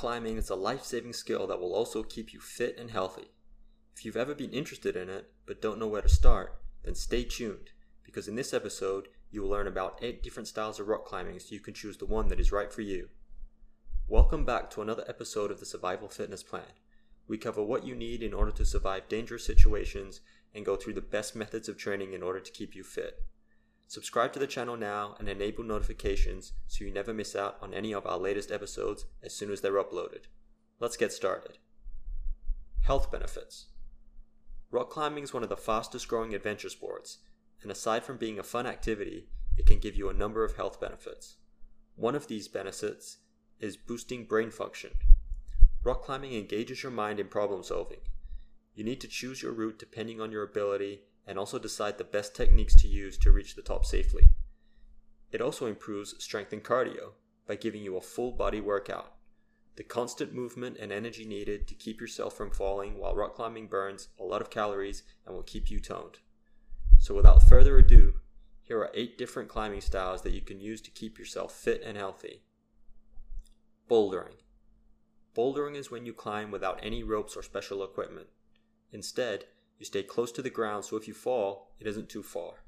Climbing 0.00 0.38
is 0.38 0.48
a 0.48 0.54
life 0.54 0.82
saving 0.82 1.12
skill 1.12 1.46
that 1.46 1.60
will 1.60 1.74
also 1.74 2.02
keep 2.02 2.32
you 2.32 2.40
fit 2.40 2.78
and 2.78 2.90
healthy. 2.90 3.32
If 3.94 4.02
you've 4.02 4.16
ever 4.16 4.34
been 4.34 4.54
interested 4.54 4.96
in 4.96 5.10
it 5.10 5.30
but 5.44 5.60
don't 5.60 5.78
know 5.78 5.88
where 5.88 6.00
to 6.00 6.08
start, 6.08 6.58
then 6.82 6.94
stay 6.94 7.22
tuned 7.22 7.72
because 8.02 8.26
in 8.26 8.34
this 8.34 8.54
episode 8.54 9.08
you 9.30 9.42
will 9.42 9.50
learn 9.50 9.66
about 9.66 9.98
8 10.00 10.22
different 10.22 10.48
styles 10.48 10.80
of 10.80 10.88
rock 10.88 11.04
climbing 11.04 11.38
so 11.38 11.48
you 11.50 11.60
can 11.60 11.74
choose 11.74 11.98
the 11.98 12.06
one 12.06 12.28
that 12.28 12.40
is 12.40 12.50
right 12.50 12.72
for 12.72 12.80
you. 12.80 13.10
Welcome 14.08 14.46
back 14.46 14.70
to 14.70 14.80
another 14.80 15.04
episode 15.06 15.50
of 15.50 15.60
the 15.60 15.66
Survival 15.66 16.08
Fitness 16.08 16.42
Plan. 16.42 16.72
We 17.28 17.36
cover 17.36 17.62
what 17.62 17.84
you 17.84 17.94
need 17.94 18.22
in 18.22 18.32
order 18.32 18.52
to 18.52 18.64
survive 18.64 19.06
dangerous 19.06 19.44
situations 19.44 20.22
and 20.54 20.64
go 20.64 20.76
through 20.76 20.94
the 20.94 21.02
best 21.02 21.36
methods 21.36 21.68
of 21.68 21.76
training 21.76 22.14
in 22.14 22.22
order 22.22 22.40
to 22.40 22.52
keep 22.52 22.74
you 22.74 22.84
fit. 22.84 23.22
Subscribe 23.90 24.32
to 24.32 24.38
the 24.38 24.46
channel 24.46 24.76
now 24.76 25.16
and 25.18 25.28
enable 25.28 25.64
notifications 25.64 26.52
so 26.68 26.84
you 26.84 26.92
never 26.92 27.12
miss 27.12 27.34
out 27.34 27.56
on 27.60 27.74
any 27.74 27.92
of 27.92 28.06
our 28.06 28.18
latest 28.18 28.52
episodes 28.52 29.04
as 29.20 29.34
soon 29.34 29.50
as 29.50 29.62
they're 29.62 29.82
uploaded. 29.82 30.26
Let's 30.78 30.96
get 30.96 31.12
started. 31.12 31.58
Health 32.82 33.10
benefits. 33.10 33.66
Rock 34.70 34.90
climbing 34.90 35.24
is 35.24 35.34
one 35.34 35.42
of 35.42 35.48
the 35.48 35.56
fastest 35.56 36.06
growing 36.06 36.34
adventure 36.34 36.68
sports, 36.68 37.18
and 37.62 37.72
aside 37.72 38.04
from 38.04 38.16
being 38.16 38.38
a 38.38 38.44
fun 38.44 38.64
activity, 38.64 39.26
it 39.58 39.66
can 39.66 39.80
give 39.80 39.96
you 39.96 40.08
a 40.08 40.14
number 40.14 40.44
of 40.44 40.54
health 40.54 40.80
benefits. 40.80 41.38
One 41.96 42.14
of 42.14 42.28
these 42.28 42.46
benefits 42.46 43.16
is 43.58 43.76
boosting 43.76 44.24
brain 44.24 44.52
function. 44.52 44.92
Rock 45.82 46.04
climbing 46.04 46.34
engages 46.34 46.84
your 46.84 46.92
mind 46.92 47.18
in 47.18 47.26
problem 47.26 47.64
solving. 47.64 48.02
You 48.72 48.84
need 48.84 49.00
to 49.00 49.08
choose 49.08 49.42
your 49.42 49.50
route 49.50 49.80
depending 49.80 50.20
on 50.20 50.30
your 50.30 50.44
ability 50.44 51.00
and 51.26 51.38
also 51.38 51.58
decide 51.58 51.98
the 51.98 52.04
best 52.04 52.34
techniques 52.34 52.74
to 52.74 52.88
use 52.88 53.16
to 53.18 53.30
reach 53.30 53.54
the 53.54 53.62
top 53.62 53.84
safely. 53.84 54.30
It 55.32 55.40
also 55.40 55.66
improves 55.66 56.22
strength 56.22 56.52
and 56.52 56.62
cardio 56.62 57.12
by 57.46 57.56
giving 57.56 57.82
you 57.82 57.96
a 57.96 58.00
full 58.00 58.32
body 58.32 58.60
workout. 58.60 59.14
The 59.76 59.84
constant 59.84 60.34
movement 60.34 60.76
and 60.78 60.92
energy 60.92 61.24
needed 61.24 61.66
to 61.68 61.74
keep 61.74 62.00
yourself 62.00 62.36
from 62.36 62.50
falling 62.50 62.98
while 62.98 63.14
rock 63.14 63.34
climbing 63.34 63.68
burns 63.68 64.08
a 64.18 64.24
lot 64.24 64.42
of 64.42 64.50
calories 64.50 65.04
and 65.24 65.34
will 65.34 65.42
keep 65.42 65.70
you 65.70 65.80
toned. 65.80 66.18
So, 66.98 67.14
without 67.14 67.42
further 67.42 67.78
ado, 67.78 68.14
here 68.62 68.78
are 68.78 68.90
eight 68.92 69.16
different 69.16 69.48
climbing 69.48 69.80
styles 69.80 70.22
that 70.22 70.34
you 70.34 70.42
can 70.42 70.60
use 70.60 70.80
to 70.82 70.90
keep 70.90 71.18
yourself 71.18 71.52
fit 71.52 71.82
and 71.82 71.96
healthy. 71.96 72.42
Bouldering. 73.88 74.34
Bouldering 75.34 75.76
is 75.76 75.90
when 75.90 76.04
you 76.04 76.12
climb 76.12 76.50
without 76.50 76.78
any 76.82 77.02
ropes 77.02 77.36
or 77.36 77.42
special 77.42 77.82
equipment. 77.82 78.28
Instead, 78.92 79.46
you 79.80 79.86
stay 79.86 80.02
close 80.02 80.30
to 80.30 80.42
the 80.42 80.50
ground 80.50 80.84
so 80.84 80.96
if 80.96 81.08
you 81.08 81.14
fall, 81.14 81.72
it 81.80 81.86
isn't 81.86 82.10
too 82.10 82.22
far. 82.22 82.62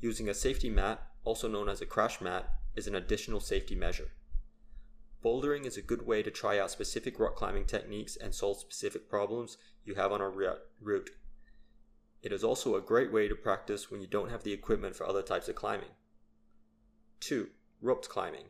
Using 0.00 0.28
a 0.30 0.34
safety 0.34 0.70
mat, 0.70 1.00
also 1.24 1.46
known 1.46 1.68
as 1.68 1.82
a 1.82 1.86
crash 1.86 2.20
mat, 2.20 2.48
is 2.74 2.86
an 2.86 2.94
additional 2.94 3.38
safety 3.38 3.74
measure. 3.74 4.12
Bouldering 5.22 5.66
is 5.66 5.76
a 5.76 5.82
good 5.82 6.06
way 6.06 6.22
to 6.22 6.30
try 6.30 6.58
out 6.58 6.70
specific 6.70 7.20
rock 7.20 7.36
climbing 7.36 7.66
techniques 7.66 8.16
and 8.16 8.34
solve 8.34 8.58
specific 8.58 9.08
problems 9.10 9.58
you 9.84 9.94
have 9.94 10.10
on 10.10 10.22
a 10.22 10.28
route. 10.28 11.10
It 12.22 12.32
is 12.32 12.42
also 12.42 12.76
a 12.76 12.80
great 12.80 13.12
way 13.12 13.28
to 13.28 13.34
practice 13.34 13.90
when 13.90 14.00
you 14.00 14.06
don't 14.06 14.30
have 14.30 14.42
the 14.42 14.54
equipment 14.54 14.96
for 14.96 15.06
other 15.06 15.22
types 15.22 15.48
of 15.48 15.54
climbing. 15.54 15.90
2. 17.20 17.50
Roped 17.82 18.08
climbing. 18.08 18.46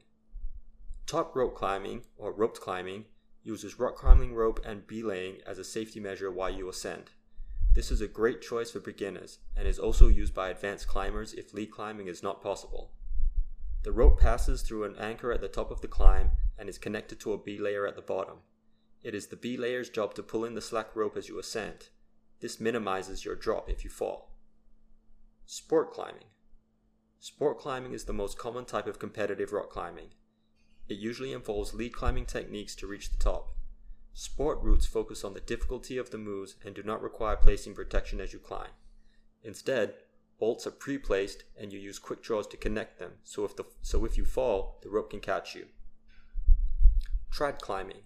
Top 1.07 1.35
rope 1.35 1.57
climbing, 1.57 2.05
or 2.17 2.33
roped 2.33 2.61
climbing, 2.61 3.07
uses 3.43 3.79
rock 3.81 3.97
climbing 3.97 4.35
rope 4.35 4.61
and 4.65 4.87
belaying 4.87 5.39
as 5.45 5.59
a 5.59 5.65
safety 5.65 5.99
measure 5.99 6.31
while 6.31 6.51
you 6.51 6.69
ascend. 6.69 7.11
This 7.75 7.91
is 7.91 8.03
a 8.03 8.09
great 8.09 8.43
choice 8.43 8.71
for 8.71 8.81
beginners 8.81 9.39
and 9.57 9.67
is 9.67 9.79
also 9.79 10.09
used 10.09 10.35
by 10.35 10.51
advanced 10.51 10.89
climbers 10.89 11.33
if 11.33 11.55
lead 11.55 11.71
climbing 11.71 12.07
is 12.07 12.23
not 12.23 12.43
possible. 12.43 12.93
The 13.83 13.93
rope 13.93 14.21
passes 14.21 14.61
through 14.61 14.85
an 14.85 14.97
anchor 14.99 15.33
at 15.33 15.41
the 15.41 15.49
top 15.49 15.71
of 15.71 15.81
the 15.81 15.89
climb 15.89 16.33
and 16.59 16.69
is 16.69 16.79
connected 16.79 17.19
to 17.21 17.33
a 17.33 17.39
belayer 17.39 17.89
at 17.89 17.97
the 17.97 18.03
bottom. 18.03 18.39
It 19.03 19.15
is 19.15 19.29
the 19.29 19.37
belayer's 19.37 19.89
job 19.89 20.15
to 20.15 20.23
pull 20.23 20.45
in 20.45 20.55
the 20.55 20.61
slack 20.61 20.95
rope 20.95 21.17
as 21.17 21.29
you 21.29 21.39
ascend. 21.39 21.89
This 22.41 22.61
minimizes 22.61 23.25
your 23.25 23.37
drop 23.37 23.71
if 23.71 23.85
you 23.85 23.91
fall. 23.91 24.37
Sport 25.47 25.93
climbing. 25.93 26.29
Sport 27.21 27.59
climbing 27.59 27.95
is 27.95 28.05
the 28.05 28.13
most 28.13 28.39
common 28.39 28.65
type 28.67 28.87
of 28.87 28.99
competitive 28.99 29.53
rock 29.53 29.71
climbing. 29.71 30.11
It 30.89 30.99
usually 30.99 31.33
involves 31.33 31.73
lead 31.73 31.95
climbing 31.95 32.27
techniques 32.27 32.77
to 32.77 32.87
reach 32.87 33.11
the 33.11 33.17
top. 33.17 33.57
Sport 34.15 34.59
routes 34.63 34.87
focus 34.87 35.25
on 35.25 35.35
the 35.35 35.41
difficulty 35.41 35.97
of 35.97 36.11
the 36.11 36.19
moves 36.19 36.57
and 36.65 36.75
do 36.75 36.83
not 36.83 37.03
require 37.03 37.37
placing 37.37 37.75
protection 37.75 38.21
as 38.21 38.33
you 38.33 38.39
climb. 38.39 38.71
Instead, 39.43 39.95
bolts 40.39 40.67
are 40.67 40.73
pre-placed 40.73 41.45
and 41.59 41.73
you 41.73 41.79
use 41.79 41.99
quick 41.99 42.23
draws 42.23 42.47
to 42.49 42.57
connect 42.57 42.99
them, 42.99 43.13
so 43.25 43.45
if, 43.45 43.57
the, 43.57 43.65
so 43.81 44.05
if 44.05 44.19
you 44.19 44.25
fall, 44.25 44.79
the 44.83 44.91
rope 44.91 45.11
can 45.11 45.21
catch 45.21 45.55
you. 45.55 45.67
Trad 47.33 47.61
climbing. 47.61 48.03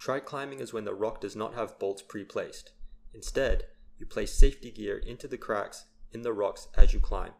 Trad 0.00 0.24
climbing 0.24 0.60
is 0.60 0.72
when 0.72 0.84
the 0.84 0.94
rock 0.94 1.20
does 1.20 1.36
not 1.36 1.54
have 1.54 1.78
bolts 1.78 2.02
pre-placed. 2.02 2.72
Instead, 3.14 3.64
you 3.98 4.06
place 4.06 4.32
safety 4.32 4.70
gear 4.70 4.98
into 4.98 5.28
the 5.28 5.38
cracks 5.38 5.84
in 6.12 6.22
the 6.22 6.32
rocks 6.32 6.68
as 6.76 6.92
you 6.92 7.00
climb. 7.00 7.32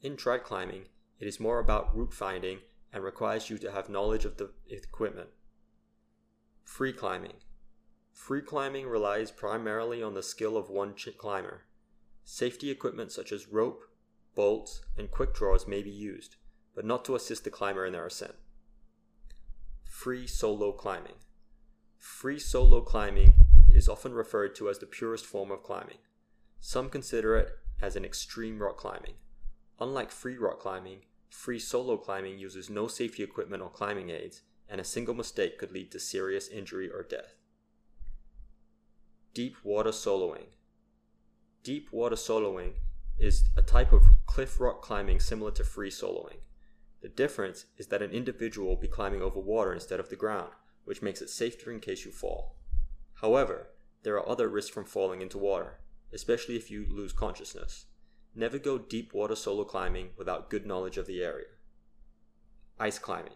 In 0.00 0.16
trad 0.16 0.44
climbing, 0.44 0.84
it 1.18 1.26
is 1.26 1.40
more 1.40 1.58
about 1.58 1.94
route 1.94 2.14
finding 2.14 2.60
and 2.92 3.02
requires 3.02 3.50
you 3.50 3.58
to 3.58 3.72
have 3.72 3.90
knowledge 3.90 4.24
of 4.24 4.36
the 4.36 4.50
equipment. 4.70 5.28
Free 6.68 6.92
climbing. 6.92 7.32
Free 8.12 8.42
climbing 8.42 8.86
relies 8.86 9.32
primarily 9.32 10.00
on 10.00 10.14
the 10.14 10.22
skill 10.22 10.56
of 10.56 10.68
one 10.68 10.94
climber. 11.16 11.62
Safety 12.24 12.70
equipment 12.70 13.10
such 13.10 13.32
as 13.32 13.48
rope, 13.48 13.82
bolts, 14.36 14.82
and 14.96 15.10
quick 15.10 15.34
draws 15.34 15.66
may 15.66 15.82
be 15.82 15.90
used, 15.90 16.36
but 16.76 16.84
not 16.84 17.04
to 17.06 17.16
assist 17.16 17.42
the 17.42 17.50
climber 17.50 17.84
in 17.84 17.94
their 17.94 18.06
ascent. 18.06 18.34
Free 19.82 20.26
solo 20.26 20.70
climbing. 20.70 21.16
Free 21.96 22.38
solo 22.38 22.82
climbing 22.82 23.32
is 23.72 23.88
often 23.88 24.12
referred 24.12 24.54
to 24.56 24.68
as 24.68 24.78
the 24.78 24.86
purest 24.86 25.26
form 25.26 25.50
of 25.50 25.64
climbing. 25.64 25.98
Some 26.60 26.90
consider 26.90 27.34
it 27.34 27.58
as 27.80 27.96
an 27.96 28.04
extreme 28.04 28.62
rock 28.62 28.76
climbing. 28.76 29.14
Unlike 29.80 30.12
free 30.12 30.36
rock 30.36 30.60
climbing, 30.60 31.06
free 31.30 31.58
solo 31.58 31.96
climbing 31.96 32.38
uses 32.38 32.70
no 32.70 32.86
safety 32.86 33.24
equipment 33.24 33.62
or 33.62 33.70
climbing 33.70 34.10
aids 34.10 34.42
and 34.68 34.80
a 34.80 34.84
single 34.84 35.14
mistake 35.14 35.58
could 35.58 35.72
lead 35.72 35.90
to 35.92 35.98
serious 35.98 36.48
injury 36.48 36.90
or 36.90 37.02
death. 37.02 37.34
Deep 39.34 39.56
water 39.62 39.90
soloing. 39.90 40.46
Deep 41.62 41.88
water 41.92 42.16
soloing 42.16 42.72
is 43.18 43.44
a 43.56 43.62
type 43.62 43.92
of 43.92 44.04
cliff 44.26 44.60
rock 44.60 44.82
climbing 44.82 45.20
similar 45.20 45.50
to 45.50 45.64
free 45.64 45.90
soloing. 45.90 46.38
The 47.00 47.08
difference 47.08 47.66
is 47.76 47.86
that 47.88 48.02
an 48.02 48.10
individual 48.10 48.68
will 48.68 48.76
be 48.76 48.88
climbing 48.88 49.22
over 49.22 49.38
water 49.38 49.72
instead 49.72 50.00
of 50.00 50.08
the 50.08 50.16
ground, 50.16 50.50
which 50.84 51.02
makes 51.02 51.22
it 51.22 51.30
safer 51.30 51.70
in 51.70 51.80
case 51.80 52.04
you 52.04 52.10
fall. 52.10 52.56
However, 53.20 53.68
there 54.02 54.14
are 54.14 54.28
other 54.28 54.48
risks 54.48 54.70
from 54.70 54.84
falling 54.84 55.22
into 55.22 55.38
water, 55.38 55.80
especially 56.12 56.56
if 56.56 56.70
you 56.70 56.86
lose 56.88 57.12
consciousness. 57.12 57.86
Never 58.34 58.58
go 58.58 58.78
deep 58.78 59.12
water 59.12 59.34
solo 59.34 59.64
climbing 59.64 60.10
without 60.16 60.50
good 60.50 60.66
knowledge 60.66 60.96
of 60.96 61.06
the 61.06 61.22
area. 61.22 61.48
Ice 62.78 62.98
climbing. 62.98 63.34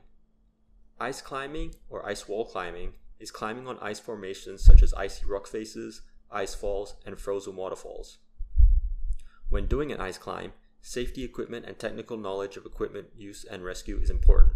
Ice 1.03 1.21
climbing, 1.21 1.75
or 1.91 2.07
ice 2.07 2.29
wall 2.29 2.45
climbing, 2.45 2.93
is 3.19 3.33
climbing 3.33 3.67
on 3.67 3.77
ice 3.83 3.99
formations 3.99 4.63
such 4.63 4.85
as 4.85 4.95
icy 4.95 5.27
rock 5.27 5.49
faces, 5.49 6.03
ice 6.31 6.55
falls, 6.55 6.95
and 7.05 7.19
frozen 7.19 7.57
waterfalls. 7.57 8.19
When 9.49 9.67
doing 9.67 9.91
an 9.91 10.01
ice 10.01 10.17
climb, 10.17 10.53
safety 10.81 11.25
equipment 11.25 11.67
and 11.67 11.77
technical 11.77 12.17
knowledge 12.17 12.57
of 12.57 12.65
equipment 12.65 13.09
use 13.17 13.45
and 13.45 13.65
rescue 13.65 13.99
is 13.99 14.11
important. 14.11 14.53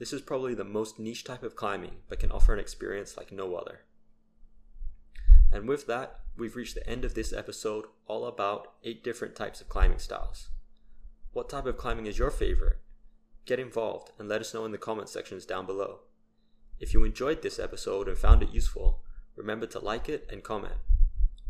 This 0.00 0.12
is 0.12 0.20
probably 0.20 0.56
the 0.56 0.64
most 0.64 0.98
niche 0.98 1.22
type 1.22 1.44
of 1.44 1.54
climbing, 1.54 1.98
but 2.08 2.18
can 2.18 2.32
offer 2.32 2.52
an 2.52 2.58
experience 2.58 3.16
like 3.16 3.30
no 3.30 3.54
other. 3.54 3.82
And 5.52 5.68
with 5.68 5.86
that, 5.86 6.22
we've 6.36 6.56
reached 6.56 6.74
the 6.74 6.90
end 6.90 7.04
of 7.04 7.14
this 7.14 7.32
episode 7.32 7.84
all 8.08 8.26
about 8.26 8.72
8 8.82 9.04
different 9.04 9.36
types 9.36 9.60
of 9.60 9.68
climbing 9.68 10.00
styles. 10.00 10.48
What 11.32 11.48
type 11.48 11.66
of 11.66 11.76
climbing 11.76 12.06
is 12.06 12.18
your 12.18 12.32
favorite? 12.32 12.81
Get 13.44 13.58
involved 13.58 14.12
and 14.18 14.28
let 14.28 14.40
us 14.40 14.54
know 14.54 14.64
in 14.64 14.72
the 14.72 14.78
comment 14.78 15.08
sections 15.08 15.44
down 15.44 15.66
below. 15.66 16.00
If 16.78 16.94
you 16.94 17.04
enjoyed 17.04 17.42
this 17.42 17.58
episode 17.58 18.08
and 18.08 18.16
found 18.16 18.42
it 18.42 18.50
useful, 18.50 19.02
remember 19.36 19.66
to 19.66 19.78
like 19.78 20.08
it 20.08 20.28
and 20.30 20.42
comment. 20.42 20.76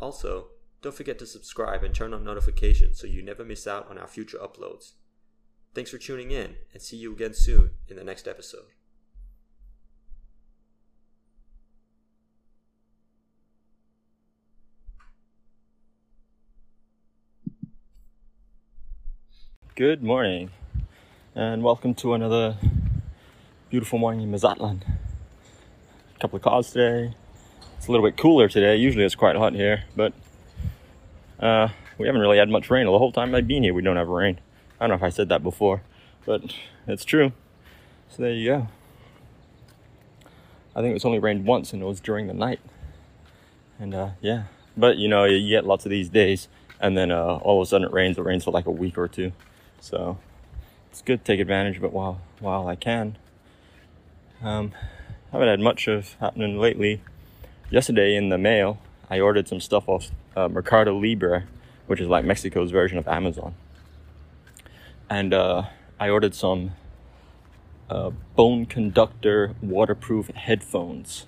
Also, 0.00 0.49
don't 0.81 0.94
forget 0.94 1.19
to 1.21 1.27
subscribe 1.27 1.85
and 1.85 1.94
turn 1.94 2.12
on 2.12 2.25
notifications 2.25 2.99
so 2.99 3.06
you 3.06 3.23
never 3.23 3.44
miss 3.44 3.67
out 3.67 3.89
on 3.89 3.99
our 3.99 4.06
future 4.06 4.39
uploads. 4.39 4.93
Thanks 5.75 5.91
for 5.91 5.99
tuning 5.99 6.31
in 6.31 6.56
and 6.73 6.83
see 6.83 6.97
you 6.97 7.12
again 7.12 7.35
soon 7.35 7.71
in 7.89 7.97
the 7.97 8.05
next 8.05 8.27
episode. 8.27 8.67
Good 19.75 20.03
morning 20.03 20.50
and 21.34 21.62
welcome 21.62 21.94
to 21.94 22.12
another 22.12 22.58
beautiful 23.70 23.99
morning 23.99 24.20
in 24.20 24.31
Mazatlan. 24.31 24.84
A 26.14 26.19
couple 26.19 26.37
of 26.37 26.43
cars 26.43 26.73
today. 26.73 27.14
It's 27.79 27.88
a 27.88 27.90
little 27.90 28.06
bit 28.06 28.19
cooler 28.19 28.50
today. 28.50 28.76
Usually 28.76 29.02
it's 29.02 29.14
quite 29.14 29.34
hot 29.37 29.55
here, 29.55 29.84
but 29.96 30.12
uh, 31.40 31.69
we 31.96 32.06
haven't 32.06 32.20
really 32.20 32.37
had 32.37 32.50
much 32.50 32.69
rain. 32.69 32.84
The 32.84 32.99
whole 32.99 33.12
time 33.12 33.34
I've 33.34 33.49
been 33.49 33.62
here, 33.62 33.73
we 33.73 33.81
don't 33.81 33.96
have 33.96 34.08
rain. 34.08 34.40
I 34.79 34.87
don't 34.87 34.90
know 34.90 34.96
if 34.96 35.02
I 35.02 35.08
said 35.08 35.31
that 35.31 35.43
before, 35.43 35.82
but 36.26 36.55
it's 36.87 37.05
true. 37.05 37.32
So 38.11 38.23
there 38.23 38.32
you 38.32 38.50
go. 38.50 38.69
I 40.76 40.82
think 40.82 40.94
it's 40.94 41.06
only 41.06 41.19
rained 41.19 41.46
once, 41.46 41.73
and 41.73 41.82
it 41.82 41.87
was 41.87 42.00
during 42.00 42.26
the 42.26 42.34
night. 42.34 42.61
And 43.79 43.94
uh, 43.94 44.11
yeah, 44.20 44.44
but 44.76 44.99
you 44.99 45.08
know, 45.08 45.25
you 45.25 45.49
get 45.49 45.64
lots 45.64 45.87
of 45.87 45.90
these 45.90 46.11
days, 46.11 46.49
and 46.79 46.94
then 46.96 47.11
uh, 47.11 47.38
all 47.40 47.62
of 47.62 47.67
a 47.67 47.69
sudden 47.70 47.88
it 47.88 47.93
rains. 47.93 48.19
It 48.19 48.23
rains 48.23 48.44
for 48.44 48.50
like 48.50 48.67
a 48.67 48.70
week 48.70 48.99
or 48.99 49.08
two, 49.08 49.32
so 49.81 50.19
it's 50.93 51.00
good 51.00 51.25
to 51.25 51.33
take 51.33 51.41
advantage 51.41 51.79
of 51.79 51.85
it 51.85 51.93
while 51.93 52.21
while 52.39 52.69
I 52.69 52.77
can. 52.77 53.17
Um, 54.43 54.73
I 55.31 55.37
haven't 55.37 55.49
had 55.49 55.61
much 55.61 55.89
of 55.89 56.12
happening 56.21 56.59
lately. 56.59 57.00
Yesterday 57.71 58.15
in 58.15 58.29
the 58.29 58.37
mail, 58.37 58.79
I 59.09 59.19
ordered 59.19 59.49
some 59.49 59.59
stuff 59.59 59.89
off 59.89 60.11
uh, 60.37 60.49
Mercado 60.49 60.94
Libre, 60.94 61.44
which 61.87 61.99
is 61.99 62.09
like 62.09 62.27
Mexico's 62.27 62.71
version 62.71 62.99
of 62.99 63.09
Amazon, 63.09 63.55
and 65.09 65.33
uh, 65.33 65.62
I 65.99 66.11
ordered 66.11 66.35
some 66.35 66.73
uh, 67.89 68.11
bone 68.37 68.67
conductor 68.67 69.55
waterproof 69.62 70.29
headphones, 70.29 71.25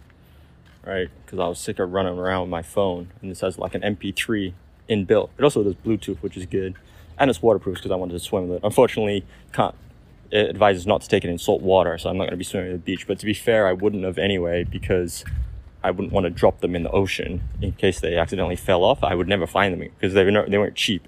right? 0.84 1.08
Because 1.24 1.38
I 1.38 1.48
was 1.48 1.58
sick 1.58 1.78
of 1.78 1.90
running 1.90 2.18
around 2.18 2.42
with 2.42 2.50
my 2.50 2.62
phone, 2.62 3.12
and 3.22 3.30
this 3.30 3.40
has 3.40 3.56
like 3.56 3.74
an 3.74 3.80
MP3 3.80 4.52
inbuilt. 4.90 5.30
It 5.38 5.42
also 5.42 5.64
does 5.64 5.76
Bluetooth, 5.76 6.18
which 6.18 6.36
is 6.36 6.44
good, 6.44 6.74
and 7.18 7.30
it's 7.30 7.42
waterproof 7.42 7.76
because 7.76 7.90
I 7.90 7.96
wanted 7.96 8.14
to 8.14 8.20
swim 8.20 8.48
with 8.48 8.58
it. 8.58 8.66
Unfortunately, 8.66 9.24
can't. 9.52 9.74
It 10.30 10.48
advises 10.48 10.86
not 10.86 11.02
to 11.02 11.08
take 11.08 11.24
it 11.24 11.30
in 11.30 11.38
salt 11.38 11.62
water, 11.62 11.96
so 11.98 12.10
I'm 12.10 12.16
not 12.16 12.24
going 12.24 12.32
to 12.32 12.36
be 12.36 12.44
swimming 12.44 12.72
at 12.72 12.84
the 12.84 12.92
beach. 12.92 13.06
But 13.06 13.18
to 13.20 13.26
be 13.26 13.34
fair, 13.34 13.68
I 13.68 13.72
wouldn't 13.72 14.04
have 14.04 14.18
anyway 14.18 14.64
because 14.64 15.24
I 15.82 15.90
wouldn't 15.90 16.12
want 16.12 16.24
to 16.24 16.30
drop 16.30 16.60
them 16.60 16.74
in 16.74 16.82
the 16.82 16.90
ocean 16.90 17.42
in 17.60 17.72
case 17.72 18.00
they 18.00 18.16
accidentally 18.16 18.56
fell 18.56 18.82
off. 18.82 19.04
I 19.04 19.14
would 19.14 19.28
never 19.28 19.46
find 19.46 19.72
them 19.72 19.88
because 20.00 20.14
they 20.14 20.24
were 20.24 20.32
not, 20.32 20.50
they 20.50 20.58
weren't 20.58 20.74
cheap. 20.74 21.06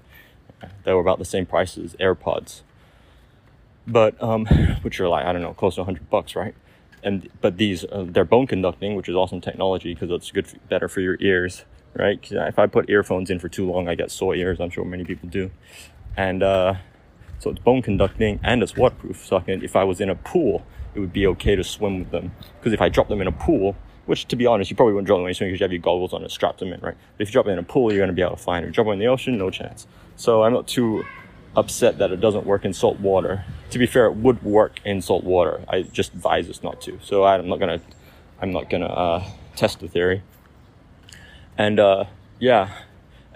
They 0.83 0.93
were 0.93 1.01
about 1.01 1.19
the 1.19 1.25
same 1.25 1.45
price 1.45 1.77
as 1.77 1.93
AirPods 1.95 2.61
but 3.87 4.21
um, 4.21 4.45
which 4.81 4.99
are 4.99 5.07
like 5.07 5.25
I 5.25 5.31
don't 5.33 5.41
know, 5.41 5.53
close 5.53 5.75
to 5.75 5.81
100 5.81 6.09
bucks, 6.09 6.35
right? 6.35 6.53
And 7.03 7.29
but 7.41 7.57
these 7.57 7.85
uh, 7.85 8.05
they're 8.07 8.25
bone 8.25 8.47
conducting, 8.47 8.95
which 8.95 9.07
is 9.07 9.15
awesome 9.15 9.41
technology 9.41 9.93
because 9.93 10.11
it's 10.11 10.29
good, 10.31 10.47
for, 10.47 10.57
better 10.69 10.87
for 10.87 10.99
your 10.99 11.17
ears, 11.21 11.63
right? 11.95 12.19
If 12.29 12.59
I 12.59 12.67
put 12.67 12.89
earphones 12.89 13.29
in 13.29 13.39
for 13.39 13.49
too 13.49 13.69
long, 13.69 13.87
I 13.87 13.95
get 13.95 14.11
sore 14.11 14.35
ears. 14.35 14.59
I'm 14.59 14.69
sure 14.69 14.83
many 14.83 15.05
people 15.05 15.29
do, 15.29 15.49
and 16.17 16.43
uh, 16.43 16.73
so 17.39 17.51
it's 17.51 17.59
bone 17.59 17.81
conducting 17.81 18.39
and 18.43 18.63
it's 18.63 18.75
waterproof. 18.75 19.25
So 19.25 19.37
I 19.37 19.41
can, 19.41 19.63
if 19.63 19.75
I 19.75 19.83
was 19.83 20.01
in 20.01 20.09
a 20.09 20.15
pool, 20.15 20.65
it 20.95 20.99
would 20.99 21.13
be 21.13 21.27
okay 21.27 21.55
to 21.55 21.63
swim 21.63 21.99
with 21.99 22.11
them. 22.11 22.31
Because 22.59 22.73
if 22.73 22.81
I 22.81 22.89
drop 22.89 23.07
them 23.07 23.21
in 23.21 23.27
a 23.27 23.31
pool, 23.31 23.75
which 24.07 24.27
to 24.29 24.35
be 24.35 24.45
honest, 24.45 24.71
you 24.71 24.75
probably 24.75 24.93
wouldn't 24.93 25.07
drop 25.07 25.19
them 25.19 25.27
in 25.27 25.33
swimming 25.33 25.53
because 25.53 25.59
you 25.59 25.63
have 25.65 25.71
your 25.71 25.81
goggles 25.81 26.13
on 26.13 26.23
and 26.23 26.31
strap 26.31 26.57
them 26.57 26.73
in, 26.73 26.79
right? 26.81 26.95
But 27.17 27.21
if 27.21 27.29
you 27.29 27.33
drop 27.33 27.45
them 27.45 27.53
in 27.53 27.59
a 27.59 27.63
pool, 27.63 27.91
you're 27.91 27.99
going 27.99 28.09
to 28.09 28.15
be 28.15 28.21
able 28.21 28.35
to 28.35 28.41
find 28.41 28.65
them. 28.65 28.71
Drop 28.71 28.87
them 28.87 28.93
in 28.93 28.99
the 28.99 29.07
ocean, 29.07 29.37
no 29.37 29.49
chance. 29.49 29.85
So 30.15 30.43
I'm 30.43 30.53
not 30.53 30.67
too 30.67 31.05
upset 31.55 31.97
that 31.99 32.11
it 32.11 32.19
doesn't 32.19 32.45
work 32.45 32.65
in 32.65 32.73
salt 32.73 32.99
water. 32.99 33.45
To 33.71 33.79
be 33.79 33.85
fair, 33.85 34.07
it 34.07 34.15
would 34.15 34.41
work 34.43 34.79
in 34.85 35.01
salt 35.01 35.23
water. 35.23 35.63
I 35.67 35.83
just 35.83 36.13
advise 36.13 36.49
us 36.49 36.63
not 36.63 36.81
to. 36.81 36.99
So 37.03 37.25
I'm 37.25 37.47
not 37.47 37.59
gonna, 37.59 37.81
I'm 38.41 38.51
not 38.51 38.69
gonna 38.69 38.87
uh, 38.87 39.23
test 39.55 39.79
the 39.79 39.87
theory. 39.87 40.23
And 41.57 41.79
uh, 41.79 42.05
yeah, 42.39 42.69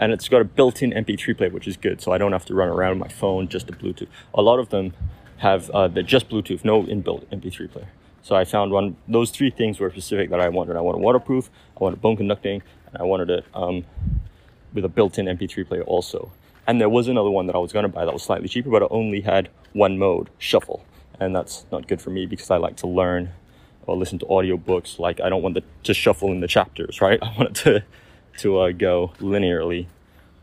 and 0.01 0.11
it's 0.11 0.27
got 0.27 0.41
a 0.41 0.43
built-in 0.43 0.91
MP3 0.91 1.37
player, 1.37 1.51
which 1.51 1.67
is 1.67 1.77
good. 1.77 2.01
So 2.01 2.11
I 2.11 2.17
don't 2.17 2.31
have 2.31 2.45
to 2.45 2.55
run 2.55 2.67
around 2.67 2.99
with 2.99 3.07
my 3.07 3.07
phone 3.07 3.47
just 3.47 3.67
to 3.67 3.73
Bluetooth. 3.73 4.07
A 4.33 4.41
lot 4.41 4.59
of 4.59 4.69
them 4.69 4.93
have 5.37 5.69
uh, 5.69 5.87
they're 5.87 6.03
just 6.03 6.27
Bluetooth, 6.27 6.65
no 6.65 6.83
inbuilt 6.83 7.25
MP3 7.27 7.71
player. 7.71 7.87
So 8.23 8.35
I 8.35 8.43
found 8.43 8.71
one. 8.71 8.97
Those 9.07 9.29
three 9.29 9.51
things 9.51 9.79
were 9.79 9.89
specific 9.91 10.31
that 10.31 10.41
I 10.41 10.49
wanted. 10.49 10.75
I 10.75 10.81
wanted 10.81 11.01
waterproof, 11.01 11.49
I 11.79 11.83
wanted 11.83 12.01
bone 12.01 12.17
conducting, 12.17 12.63
and 12.87 13.01
I 13.01 13.03
wanted 13.03 13.29
it 13.29 13.45
um, 13.53 13.85
with 14.73 14.85
a 14.85 14.89
built-in 14.89 15.27
MP3 15.27 15.67
player 15.67 15.83
also. 15.83 16.31
And 16.67 16.81
there 16.81 16.89
was 16.89 17.07
another 17.07 17.29
one 17.29 17.47
that 17.47 17.55
I 17.55 17.59
was 17.59 17.71
going 17.71 17.83
to 17.83 17.89
buy 17.89 18.05
that 18.05 18.13
was 18.13 18.23
slightly 18.23 18.47
cheaper, 18.47 18.69
but 18.69 18.81
it 18.81 18.87
only 18.91 19.21
had 19.21 19.49
one 19.73 19.97
mode, 19.97 20.29
shuffle. 20.37 20.83
And 21.19 21.35
that's 21.35 21.65
not 21.71 21.87
good 21.87 22.01
for 22.01 22.09
me 22.09 22.25
because 22.25 22.49
I 22.49 22.57
like 22.57 22.75
to 22.77 22.87
learn 22.87 23.31
or 23.87 23.95
listen 23.97 24.19
to 24.19 24.25
audiobooks. 24.25 24.97
Like 24.97 25.19
I 25.21 25.29
don't 25.29 25.41
want 25.43 25.55
the, 25.55 25.63
to 25.83 25.93
shuffle 25.93 26.31
in 26.31 26.39
the 26.39 26.47
chapters, 26.47 27.01
right? 27.01 27.19
I 27.23 27.35
want 27.37 27.49
it 27.49 27.55
to, 27.63 27.83
to 28.41 28.59
uh, 28.59 28.71
go 28.71 29.13
linearly. 29.19 29.87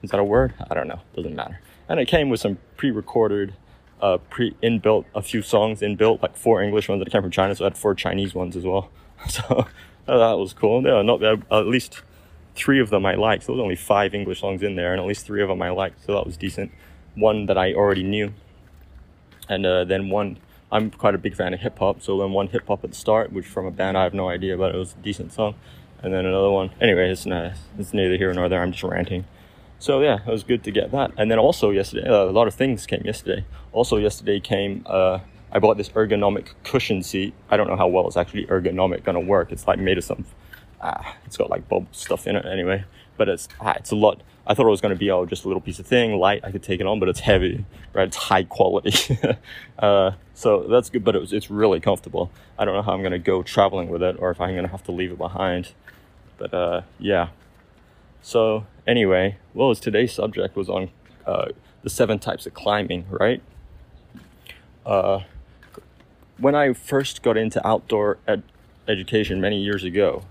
Is 0.03 0.11
that 0.11 0.21
a 0.21 0.25
word? 0.25 0.55
I 0.71 0.75
don't 0.75 0.89
know. 0.89 1.01
Doesn't 1.15 1.35
matter. 1.35 1.61
And 1.89 1.99
it 1.99 2.07
came 2.07 2.29
with 2.29 2.41
some 2.41 2.59
pre-recorded, 2.77 3.55
uh, 4.01 4.19
pre 4.31 4.53
inbuilt, 4.63 5.05
a 5.15 5.23
few 5.23 5.43
songs 5.43 5.81
inbuilt, 5.81 6.23
like 6.23 6.37
four 6.37 6.63
English 6.63 6.89
ones 6.89 7.03
that 7.03 7.11
came 7.11 7.23
from 7.23 7.31
China. 7.31 7.55
So 7.55 7.65
I 7.65 7.67
had 7.67 7.79
four 7.79 7.95
Chinese 7.95 8.35
ones 8.35 8.57
as 8.57 8.65
well. 8.65 8.91
So 9.29 9.67
that 10.07 10.39
was 10.39 10.55
cool. 10.55 10.83
Yeah, 10.85 11.03
not 11.03 11.21
bad. 11.21 11.43
At 11.51 11.67
least 11.67 12.01
three 12.55 12.81
of 12.81 12.89
them 12.89 13.05
I 13.05 13.15
liked. 13.15 13.43
So 13.43 13.49
there 13.49 13.57
was 13.57 13.63
only 13.63 13.77
five 13.77 14.15
English 14.15 14.41
songs 14.41 14.63
in 14.63 14.75
there, 14.75 14.93
and 14.93 15.01
at 15.01 15.07
least 15.07 15.27
three 15.27 15.43
of 15.43 15.49
them 15.49 15.61
I 15.61 15.71
liked. 15.71 16.05
So 16.07 16.15
that 16.15 16.25
was 16.25 16.37
decent. 16.37 16.73
One 17.15 17.47
that 17.47 17.59
I 17.59 17.75
already 17.75 18.03
knew, 18.03 18.33
and 19.49 19.67
uh, 19.67 19.85
then 19.85 20.09
one. 20.09 20.39
I'm 20.71 20.91
quite 20.91 21.15
a 21.15 21.19
big 21.19 21.35
fan 21.35 21.55
of 21.55 21.61
hip 21.61 21.79
hop, 21.79 22.03
so 22.03 22.19
then 22.19 22.33
one 22.33 22.49
hip 22.49 22.69
hop 22.69 22.85
at 22.85 22.91
the 22.91 22.97
start, 22.97 23.33
which 23.33 23.47
from 23.47 23.65
a 23.65 23.71
band 23.71 23.97
I 23.97 24.03
have 24.03 24.13
no 24.13 24.29
idea, 24.29 24.57
but 24.57 24.75
it 24.75 24.79
was 24.79 24.93
a 24.93 25.03
decent 25.03 25.33
song, 25.33 25.55
and 26.03 26.13
then 26.13 26.27
another 26.27 26.51
one. 26.51 26.71
Anyway, 26.81 27.11
it's 27.11 27.27
it's 27.27 27.93
neither 27.93 28.17
here 28.17 28.33
nor 28.33 28.49
there. 28.49 28.63
I'm 28.63 28.73
just 28.73 28.85
ranting. 28.85 29.25
So 29.79 30.01
yeah, 30.01 30.19
it 30.27 30.31
was 30.31 30.43
good 30.43 30.65
to 30.65 30.71
get 30.71 30.91
that. 30.93 31.13
And 31.17 31.31
then 31.31 31.39
also 31.39 31.71
yesterday, 31.71 32.09
uh, 32.09 32.25
a 32.25 32.33
lot 32.33 32.49
of 32.49 32.55
things 32.55 32.87
came 32.87 33.03
yesterday. 33.05 33.45
Also 33.73 33.97
yesterday 33.97 34.41
came. 34.41 34.85
Uh, 34.87 35.21
I 35.51 35.61
bought 35.61 35.77
this 35.77 35.89
ergonomic 35.91 36.49
cushion 36.65 37.03
seat. 37.03 37.33
I 37.49 37.57
don't 37.57 37.69
know 37.69 37.77
how 37.77 37.89
well 37.89 38.07
it's 38.07 38.17
actually 38.17 38.47
ergonomic 38.47 39.05
gonna 39.05 39.21
work. 39.21 39.53
It's 39.53 39.67
like 39.67 39.79
made 39.79 39.99
of 39.99 40.05
some 40.05 40.25
ah, 40.81 41.17
it's 41.27 41.37
got 41.37 41.51
like 41.51 41.69
bulb 41.69 41.87
stuff 41.93 42.27
in 42.27 42.37
it 42.37 42.45
anyway. 42.47 42.85
But 43.17 43.29
it's 43.29 43.49
ah, 43.61 43.75
it's 43.77 43.91
a 43.91 43.97
lot. 43.97 44.23
I 44.47 44.55
thought 44.55 44.67
it 44.67 44.71
was 44.71 44.81
to 44.81 44.99
be 44.99 45.11
oh 45.11 45.27
just 45.27 45.45
a 45.45 45.49
little 45.49 45.61
piece 45.61 45.79
of 45.79 45.87
thing, 45.87 46.17
light. 46.17 46.45
I 46.45 46.51
could 46.51 46.63
take 46.63 46.81
it 46.81 46.87
on, 46.87 46.99
but 47.01 47.09
it's 47.09 47.21
heavy, 47.21 47.65
right? 47.93 48.09
It's 48.09 48.17
high 48.17 48.45
quality. 48.45 49.19
uh, 49.79 50.13
so 50.35 50.63
that's 50.69 50.89
good, 50.91 51.05
but 51.05 51.15
it 51.15 51.21
was, 51.21 51.33
it's 51.33 51.51
really 51.51 51.81
comfortable. 51.81 52.31
I 52.59 52.65
don't 52.65 52.75
know 52.75 52.83
how 52.83 52.93
I'm 52.93 53.03
to 53.13 53.19
go 53.19 53.43
traveling 53.43 53.89
with 53.89 54.03
it, 54.03 54.17
or 54.19 54.31
if 54.31 54.41
I'm 54.41 54.55
to 54.63 54.69
have 54.69 54.85
to 54.85 54.93
leave 54.93 55.13
it 55.13 55.19
behind. 55.19 55.73
But 56.39 56.55
uh, 56.55 56.83
yeah. 56.99 57.29
So 58.23 58.67
anyway, 58.87 59.37
well, 59.53 59.75
today's 59.75 60.13
subject 60.13 60.57
was 60.57 60.69
on 60.69 60.91
uh, 61.27 61.49
the 61.83 61.91
seven 61.91 62.19
types 62.19 62.47
of 62.47 62.55
climbing, 62.55 63.07
right? 63.11 63.43
Uh, 64.87 65.21
when 66.39 66.55
I 66.55 66.73
first 66.73 67.23
got 67.23 67.37
into 67.37 67.65
outdoor 67.67 68.19
ed- 68.27 68.45
education 68.87 69.41
many 69.41 69.61
years 69.61 69.85
ago, 69.85 70.25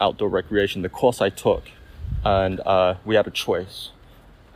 outdoor 0.00 0.28
recreation, 0.28 0.82
the 0.82 0.88
course 0.88 1.20
I 1.20 1.30
took, 1.30 1.64
and 2.24 2.60
uh, 2.60 2.94
we 3.04 3.16
had 3.16 3.26
a 3.26 3.30
choice. 3.30 3.90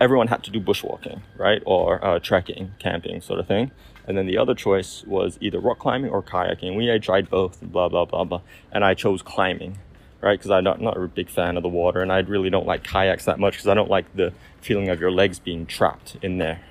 Everyone 0.00 0.28
had 0.28 0.42
to 0.44 0.50
do 0.50 0.60
bushwalking, 0.60 1.22
right, 1.36 1.62
or 1.64 2.04
uh, 2.04 2.18
trekking, 2.18 2.72
camping, 2.78 3.20
sort 3.20 3.40
of 3.40 3.46
thing. 3.46 3.70
And 4.06 4.18
then 4.18 4.26
the 4.26 4.36
other 4.36 4.54
choice 4.54 5.02
was 5.06 5.38
either 5.40 5.58
rock 5.58 5.78
climbing 5.78 6.10
or 6.10 6.22
kayaking. 6.22 6.76
We 6.76 6.98
tried 6.98 7.30
both, 7.30 7.62
blah 7.62 7.88
blah 7.88 8.04
blah 8.04 8.24
blah. 8.24 8.42
And 8.70 8.84
I 8.84 8.94
chose 8.94 9.22
climbing, 9.22 9.78
right, 10.24 10.38
because 10.38 10.50
I'm 10.50 10.64
not, 10.64 10.80
not 10.80 10.96
a 10.96 11.08
big 11.08 11.28
fan 11.28 11.56
of 11.56 11.62
the 11.62 11.68
water, 11.68 12.00
and 12.00 12.12
I 12.12 12.20
really 12.20 12.50
don't 12.50 12.66
like 12.66 12.82
kayaks 12.84 13.24
that 13.26 13.38
much 13.38 13.54
because 13.54 13.68
I 13.68 13.74
don't 13.74 13.90
like 13.90 14.14
the 14.14 14.32
feeling 14.60 14.88
of 14.88 15.00
your 15.00 15.10
legs 15.10 15.38
being 15.38 15.66
trapped 15.66 16.16
in 16.22 16.38
there. 16.38 16.62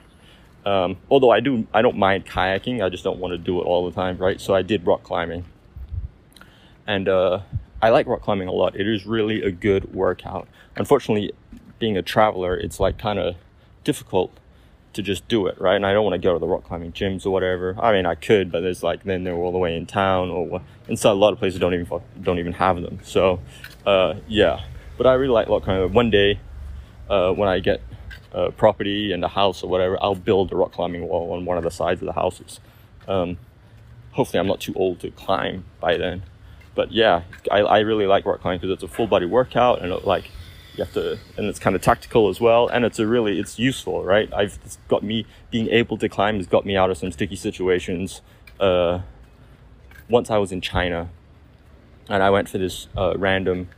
Um, 0.65 0.97
although 1.09 1.29
I 1.29 1.39
do, 1.39 1.67
I 1.73 1.81
don't 1.81 1.97
mind 1.97 2.25
kayaking. 2.25 2.83
I 2.83 2.89
just 2.89 3.03
don't 3.03 3.19
want 3.19 3.33
to 3.33 3.37
do 3.37 3.59
it 3.59 3.63
all 3.65 3.85
the 3.89 3.93
time, 3.93 4.17
right? 4.17 4.39
So 4.39 4.55
I 4.55 4.61
did 4.61 4.85
rock 4.87 5.03
climbing, 5.03 5.45
and 6.87 7.07
uh, 7.07 7.41
I 7.81 7.89
like 7.89 8.07
rock 8.07 8.21
climbing 8.21 8.47
a 8.47 8.53
lot. 8.53 8.75
It 8.75 8.87
is 8.87 9.05
really 9.05 9.43
a 9.43 9.51
good 9.51 9.93
workout. 9.93 10.47
Unfortunately, 10.75 11.33
being 11.79 11.97
a 11.97 12.01
traveler, 12.01 12.55
it's 12.55 12.79
like 12.79 12.97
kind 12.97 13.19
of 13.19 13.35
difficult 13.83 14.31
to 14.93 15.01
just 15.01 15.27
do 15.27 15.47
it, 15.47 15.59
right? 15.59 15.75
And 15.75 15.85
I 15.85 15.93
don't 15.93 16.03
want 16.03 16.13
to 16.13 16.25
go 16.25 16.33
to 16.33 16.39
the 16.39 16.47
rock 16.47 16.63
climbing 16.63 16.91
gyms 16.91 17.25
or 17.25 17.31
whatever. 17.31 17.75
I 17.79 17.91
mean, 17.91 18.05
I 18.05 18.15
could, 18.15 18.51
but 18.51 18.61
there's 18.61 18.83
like 18.83 19.03
then 19.03 19.23
they're 19.23 19.35
all 19.35 19.51
the 19.51 19.57
way 19.57 19.75
in 19.75 19.85
town, 19.85 20.29
or 20.29 20.61
inside 20.87 21.11
a 21.11 21.13
lot 21.13 21.33
of 21.33 21.39
places 21.39 21.59
don't 21.59 21.73
even 21.73 22.01
don't 22.21 22.39
even 22.39 22.53
have 22.53 22.81
them. 22.81 22.99
So, 23.03 23.39
uh, 23.85 24.15
yeah. 24.27 24.61
But 24.97 25.07
I 25.07 25.13
really 25.13 25.33
like 25.33 25.47
rock 25.49 25.63
climbing. 25.63 25.93
One 25.93 26.09
day, 26.09 26.39
uh, 27.09 27.31
when 27.31 27.49
I 27.49 27.59
get 27.59 27.81
a 28.31 28.51
property 28.51 29.11
and 29.11 29.23
a 29.23 29.27
house 29.27 29.63
or 29.63 29.69
whatever, 29.69 29.97
I'll 30.01 30.15
build 30.15 30.51
a 30.51 30.55
rock 30.55 30.71
climbing 30.71 31.07
wall 31.07 31.33
on 31.33 31.45
one 31.45 31.57
of 31.57 31.63
the 31.63 31.71
sides 31.71 32.01
of 32.01 32.05
the 32.05 32.13
houses. 32.13 32.59
Um, 33.07 33.37
hopefully, 34.11 34.39
I'm 34.39 34.47
not 34.47 34.61
too 34.61 34.73
old 34.75 34.99
to 35.01 35.11
climb 35.11 35.65
by 35.79 35.97
then 35.97 36.23
but 36.75 36.91
yeah, 36.91 37.23
I, 37.51 37.59
I 37.59 37.79
really 37.79 38.07
like 38.07 38.25
rock 38.25 38.41
climbing 38.41 38.59
because 38.59 38.73
it's 38.73 38.83
a 38.83 38.87
full 38.87 39.07
body 39.07 39.25
workout 39.25 39.81
and 39.81 39.91
it, 39.91 40.05
like 40.05 40.31
you 40.75 40.83
have 40.83 40.93
to, 40.93 41.19
and 41.37 41.45
it's 41.45 41.59
kind 41.59 41.75
of 41.75 41.81
tactical 41.81 42.29
as 42.29 42.41
well. 42.41 42.67
And 42.67 42.83
it's 42.85 42.99
a 42.99 43.05
really, 43.05 43.39
it's 43.39 43.59
useful, 43.59 44.03
right? 44.03 44.31
I've 44.33 44.57
got 44.87 45.03
me 45.03 45.25
being 45.51 45.69
able 45.69 45.97
to 45.97 46.09
climb 46.09 46.37
has 46.37 46.47
got 46.47 46.65
me 46.65 46.75
out 46.75 46.89
of 46.89 46.97
some 46.97 47.11
sticky 47.11 47.35
situations. 47.35 48.21
Uh, 48.59 49.01
once 50.09 50.29
I 50.29 50.37
was 50.37 50.51
in 50.51 50.61
China 50.61 51.09
and 52.09 52.23
I 52.23 52.29
went 52.29 52.49
for 52.49 52.57
this 52.57 52.87
uh, 52.97 53.13
random 53.17 53.69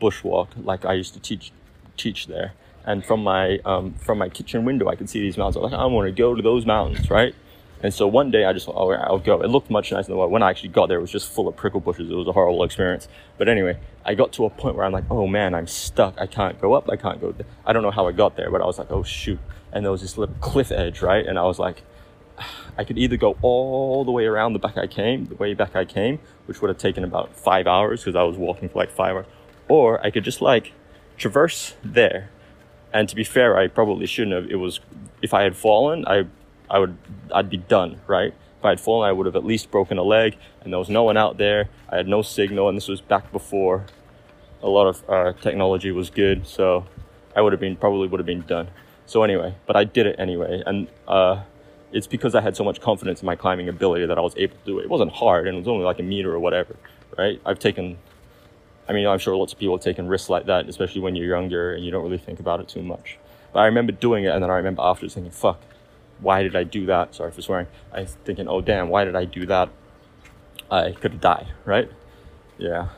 bushwalk, 0.00 0.48
like 0.56 0.84
I 0.84 0.94
used 0.94 1.14
to 1.14 1.20
teach, 1.20 1.52
teach 1.96 2.26
there. 2.26 2.52
And 2.84 3.04
from 3.04 3.22
my, 3.22 3.58
um, 3.64 3.94
from 3.94 4.18
my 4.18 4.28
kitchen 4.28 4.64
window, 4.64 4.88
I 4.88 4.96
could 4.96 5.08
see 5.08 5.20
these 5.20 5.38
mountains. 5.38 5.56
I 5.56 5.60
was 5.60 5.72
like, 5.72 5.80
I 5.80 5.84
want 5.86 6.06
to 6.06 6.12
go 6.12 6.34
to 6.34 6.42
those 6.42 6.66
mountains, 6.66 7.08
right? 7.10 7.34
And 7.82 7.92
so 7.92 8.06
one 8.06 8.30
day 8.30 8.44
I 8.44 8.52
just 8.52 8.66
thought, 8.66 8.76
oh, 8.76 8.92
I'll 8.92 9.18
go. 9.18 9.42
It 9.42 9.48
looked 9.48 9.68
much 9.68 9.90
nicer 9.90 10.08
than 10.08 10.16
what 10.16 10.30
when 10.30 10.42
I 10.42 10.50
actually 10.50 10.68
got 10.68 10.88
there. 10.88 10.98
It 10.98 11.00
was 11.00 11.10
just 11.10 11.30
full 11.30 11.48
of 11.48 11.56
prickle 11.56 11.80
bushes. 11.80 12.08
It 12.08 12.14
was 12.14 12.28
a 12.28 12.32
horrible 12.32 12.62
experience. 12.62 13.08
But 13.38 13.48
anyway, 13.48 13.78
I 14.04 14.14
got 14.14 14.32
to 14.34 14.44
a 14.44 14.50
point 14.50 14.76
where 14.76 14.84
I'm 14.86 14.92
like, 14.92 15.04
oh 15.10 15.26
man, 15.26 15.54
I'm 15.54 15.66
stuck. 15.66 16.14
I 16.18 16.26
can't 16.26 16.60
go 16.60 16.74
up. 16.74 16.88
I 16.88 16.96
can't 16.96 17.20
go. 17.20 17.34
I 17.66 17.72
don't 17.72 17.82
know 17.82 17.90
how 17.90 18.06
I 18.06 18.12
got 18.12 18.36
there, 18.36 18.50
but 18.50 18.60
I 18.60 18.66
was 18.66 18.78
like, 18.78 18.90
oh 18.90 19.02
shoot. 19.02 19.40
And 19.72 19.84
there 19.84 19.90
was 19.90 20.00
this 20.00 20.16
little 20.16 20.34
cliff 20.40 20.70
edge, 20.70 21.02
right? 21.02 21.26
And 21.26 21.38
I 21.38 21.42
was 21.42 21.58
like, 21.58 21.82
I 22.78 22.84
could 22.84 22.98
either 22.98 23.16
go 23.16 23.36
all 23.42 24.04
the 24.04 24.12
way 24.12 24.26
around 24.26 24.52
the 24.52 24.60
back 24.60 24.78
I 24.78 24.86
came, 24.86 25.24
the 25.24 25.34
way 25.34 25.52
back 25.54 25.74
I 25.74 25.84
came, 25.84 26.20
which 26.46 26.60
would 26.62 26.68
have 26.68 26.78
taken 26.78 27.02
about 27.02 27.34
five 27.34 27.66
hours 27.66 28.02
because 28.02 28.14
I 28.14 28.22
was 28.22 28.36
walking 28.36 28.68
for 28.68 28.78
like 28.78 28.90
five 28.90 29.16
hours, 29.16 29.26
or 29.68 30.04
I 30.06 30.10
could 30.10 30.24
just 30.24 30.40
like 30.40 30.72
traverse 31.16 31.74
there. 31.82 32.30
And 32.94 33.08
to 33.08 33.16
be 33.16 33.24
fair, 33.24 33.56
I 33.56 33.66
probably 33.66 34.06
shouldn't 34.06 34.36
have. 34.36 34.50
It 34.50 34.56
was 34.56 34.78
if 35.20 35.34
I 35.34 35.42
had 35.42 35.56
fallen, 35.56 36.04
I 36.06 36.26
I 36.72 36.78
would 36.78 36.96
I'd 37.32 37.50
be 37.50 37.58
done, 37.58 38.00
right? 38.06 38.34
If 38.58 38.64
I 38.64 38.70
had 38.70 38.80
fallen, 38.80 39.08
I 39.08 39.12
would 39.12 39.26
have 39.26 39.36
at 39.36 39.44
least 39.44 39.70
broken 39.70 39.98
a 39.98 40.02
leg, 40.02 40.36
and 40.62 40.72
there 40.72 40.78
was 40.78 40.88
no 40.88 41.04
one 41.04 41.16
out 41.16 41.36
there. 41.36 41.68
I 41.88 41.96
had 41.96 42.08
no 42.08 42.22
signal, 42.22 42.68
and 42.68 42.76
this 42.76 42.88
was 42.88 43.00
back 43.00 43.30
before 43.30 43.84
a 44.62 44.68
lot 44.68 44.86
of 44.86 45.10
uh, 45.10 45.32
technology 45.40 45.90
was 45.90 46.08
good, 46.08 46.46
so 46.46 46.86
I 47.36 47.42
would 47.42 47.52
have 47.52 47.60
been 47.60 47.76
probably 47.76 48.08
would 48.08 48.20
have 48.20 48.26
been 48.26 48.46
done. 48.46 48.68
So 49.04 49.22
anyway, 49.22 49.54
but 49.66 49.76
I 49.76 49.84
did 49.84 50.06
it 50.06 50.16
anyway, 50.18 50.62
and 50.64 50.88
uh, 51.06 51.42
it's 51.92 52.06
because 52.06 52.34
I 52.34 52.40
had 52.40 52.56
so 52.56 52.64
much 52.64 52.80
confidence 52.80 53.20
in 53.20 53.26
my 53.26 53.36
climbing 53.36 53.68
ability 53.68 54.06
that 54.06 54.16
I 54.16 54.22
was 54.22 54.34
able 54.36 54.56
to 54.56 54.64
do 54.64 54.78
it. 54.78 54.84
It 54.84 54.90
wasn't 54.90 55.12
hard, 55.12 55.46
and 55.46 55.56
it 55.56 55.58
was 55.58 55.68
only 55.68 55.84
like 55.84 55.98
a 55.98 56.04
meter 56.04 56.32
or 56.32 56.38
whatever, 56.38 56.76
right? 57.18 57.40
I've 57.44 57.58
taken, 57.58 57.98
I 58.88 58.92
mean, 58.92 59.06
I'm 59.06 59.18
sure 59.18 59.36
lots 59.36 59.52
of 59.52 59.58
people 59.58 59.76
have 59.76 59.84
taken 59.84 60.08
risks 60.08 60.30
like 60.30 60.46
that, 60.46 60.68
especially 60.68 61.02
when 61.02 61.16
you're 61.16 61.28
younger 61.28 61.74
and 61.74 61.84
you 61.84 61.90
don't 61.90 62.04
really 62.04 62.18
think 62.18 62.40
about 62.40 62.60
it 62.60 62.68
too 62.68 62.82
much. 62.82 63.18
But 63.52 63.60
I 63.60 63.66
remember 63.66 63.92
doing 63.92 64.24
it, 64.24 64.28
and 64.28 64.42
then 64.42 64.50
I 64.50 64.56
remember 64.56 64.82
afterwards 64.82 65.14
thinking, 65.14 65.32
"Fuck, 65.32 65.60
why 66.22 66.42
did 66.42 66.56
I 66.56 66.64
do 66.64 66.86
that?" 66.86 67.14
Sorry 67.14 67.30
for 67.30 67.42
swearing. 67.42 67.66
I 67.92 68.02
was 68.02 68.16
thinking, 68.24 68.48
"Oh 68.48 68.60
damn, 68.60 68.88
why 68.88 69.04
did 69.04 69.16
I 69.16 69.24
do 69.24 69.46
that?" 69.46 69.68
I 70.70 70.92
could 70.92 71.12
have 71.12 71.20
died, 71.20 71.48
right? 71.66 71.90
Yeah. 72.56 72.88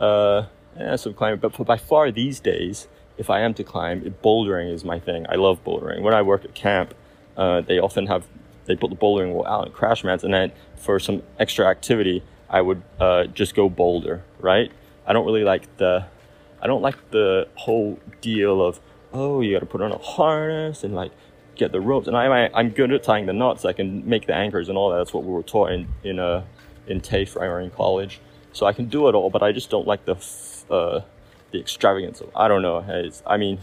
Uh, 0.00 0.46
yeah, 0.78 0.96
so 0.96 1.12
climbing, 1.12 1.40
but 1.40 1.52
by 1.66 1.76
far 1.76 2.10
these 2.10 2.40
days, 2.40 2.88
if 3.18 3.30
I 3.30 3.40
am 3.40 3.54
to 3.54 3.64
climb, 3.64 4.02
bouldering 4.22 4.72
is 4.72 4.84
my 4.84 4.98
thing. 4.98 5.26
I 5.28 5.34
love 5.36 5.62
bouldering. 5.64 6.02
When 6.02 6.14
I 6.14 6.22
work 6.22 6.44
at 6.44 6.54
camp, 6.54 6.94
uh, 7.36 7.60
they 7.60 7.78
often 7.78 8.06
have 8.06 8.26
they 8.66 8.76
put 8.76 8.90
the 8.90 8.96
bouldering 8.96 9.32
wall 9.32 9.46
out 9.46 9.66
in 9.66 9.72
crash 9.72 10.04
mats, 10.04 10.24
and 10.24 10.34
then 10.34 10.52
for 10.76 10.98
some 10.98 11.22
extra 11.38 11.66
activity, 11.66 12.22
I 12.48 12.60
would 12.60 12.82
uh, 12.98 13.24
just 13.24 13.54
go 13.54 13.68
boulder. 13.68 14.24
Right? 14.40 14.70
I 15.06 15.12
don't 15.12 15.24
really 15.24 15.44
like 15.44 15.76
the 15.76 16.06
I 16.60 16.66
don't 16.66 16.82
like 16.82 17.10
the 17.10 17.48
whole 17.54 17.98
deal 18.20 18.60
of 18.60 18.80
oh 19.12 19.40
you 19.40 19.52
got 19.52 19.60
to 19.60 19.66
put 19.66 19.80
on 19.80 19.92
a 19.92 19.98
harness 19.98 20.82
and 20.82 20.94
like 20.94 21.12
get 21.56 21.72
the 21.72 21.80
ropes. 21.80 22.06
And 22.06 22.16
I 22.16 22.50
I'm 22.54 22.70
good 22.70 22.92
at 22.92 23.02
tying 23.02 23.26
the 23.26 23.32
knots. 23.32 23.64
I 23.64 23.72
can 23.72 24.08
make 24.08 24.26
the 24.26 24.34
anchors 24.34 24.68
and 24.68 24.78
all 24.78 24.90
that. 24.90 24.98
That's 24.98 25.12
what 25.12 25.24
we 25.24 25.32
were 25.32 25.42
taught 25.42 25.72
in 25.72 25.88
in 26.04 26.18
uh, 26.18 26.44
in 26.86 27.00
TAFE 27.00 27.36
or 27.36 27.60
in 27.60 27.70
college. 27.70 28.20
So 28.52 28.66
I 28.66 28.72
can 28.72 28.86
do 28.86 29.08
it 29.08 29.14
all, 29.14 29.30
but 29.30 29.42
I 29.42 29.52
just 29.52 29.70
don't 29.70 29.86
like 29.86 30.04
the 30.04 30.16
uh, 30.70 31.00
the 31.52 31.60
extravagance 31.60 32.20
of 32.20 32.30
I 32.34 32.48
don't 32.48 32.62
know. 32.62 32.84
It's, 32.88 33.22
I 33.26 33.36
mean, 33.36 33.58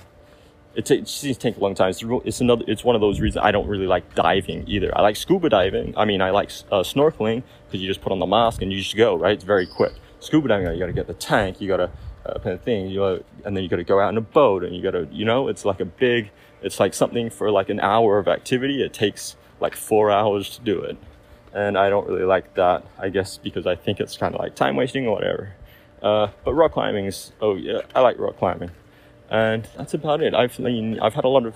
it, 0.76 0.90
it 0.90 1.08
seems 1.08 1.38
to 1.38 1.42
take 1.42 1.58
a 1.58 1.60
long 1.60 1.76
time. 1.76 1.90
It's, 1.90 2.04
it's 2.26 2.42
another. 2.42 2.64
It's 2.68 2.84
one 2.84 2.96
of 2.96 3.02
those 3.02 3.20
reasons 3.20 3.44
I 3.44 3.52
don't 3.52 3.68
really 3.68 3.88
like 3.88 4.16
diving 4.16 4.68
either. 4.68 4.96
I 4.98 5.02
like 5.02 5.16
scuba 5.16 5.50
diving. 5.50 5.94
I 5.98 6.06
mean, 6.06 6.22
I 6.22 6.32
like 6.32 6.52
uh, 6.72 6.82
snorkeling 6.82 7.44
because 7.66 7.82
you 7.82 7.88
just 7.88 8.02
put 8.02 8.12
on 8.12 8.20
the 8.20 8.26
mask 8.26 8.62
and 8.62 8.72
you 8.72 8.80
just 8.80 8.96
go 8.96 9.16
right. 9.16 9.34
It's 9.34 9.44
very 9.44 9.66
quick. 9.66 9.94
Scuba 10.20 10.48
diving, 10.48 10.72
you 10.72 10.80
got 10.80 10.88
to 10.88 10.94
get 10.94 11.08
the 11.08 11.14
tank. 11.14 11.60
You 11.60 11.68
got 11.68 11.78
to 11.78 11.92
uh, 12.26 12.40
kind 12.40 12.54
of 12.54 12.62
thing. 12.62 12.88
You 12.88 13.00
gotta, 13.00 13.24
and 13.46 13.56
then 13.56 13.64
you 13.64 13.70
got 13.70 13.78
to 13.78 13.84
go 13.84 14.00
out 14.00 14.10
in 14.10 14.18
a 14.18 14.22
boat 14.22 14.64
and 14.64 14.76
you 14.76 14.82
got 14.82 14.92
to 14.92 15.08
you 15.12 15.26
know 15.26 15.48
it's 15.48 15.66
like 15.66 15.80
a 15.80 15.86
big. 15.86 16.32
It's 16.64 16.80
like 16.80 16.94
something 16.94 17.30
for 17.30 17.52
like 17.52 17.70
an 17.70 17.80
hour 17.80 18.18
of 18.18 18.28
activity. 18.28 18.82
It 18.84 18.94
takes 18.94 19.36
like 19.60 19.76
four 19.76 20.12
hours 20.12 20.58
to 20.58 20.62
do 20.62 20.82
it, 20.82 20.98
and 21.54 21.78
I 21.78 21.90
don't 21.90 22.08
really 22.08 22.26
like 22.26 22.54
that. 22.56 22.86
I 23.00 23.10
guess 23.10 23.38
because 23.38 23.68
I 23.68 23.76
think 23.76 24.00
it's 24.00 24.18
kind 24.18 24.34
of 24.34 24.42
like 24.42 24.56
time 24.56 24.76
wasting 24.76 25.08
or 25.08 25.16
whatever. 25.16 25.54
Uh, 26.04 26.28
but 26.44 26.54
rock 26.54 26.74
climbing 26.74 27.06
is, 27.06 27.32
oh 27.40 27.56
yeah, 27.56 27.80
I 27.96 28.02
like 28.02 28.20
rock 28.20 28.38
climbing. 28.38 28.72
And 29.30 29.68
that's 29.78 29.94
about 29.94 30.22
it. 30.22 30.36
I've, 30.36 30.60
mean, 30.60 31.00
I've 31.00 31.14
had 31.14 31.24
a 31.24 31.30
lot 31.30 31.46
of, 31.46 31.56